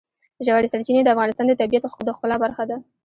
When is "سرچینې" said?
0.73-1.01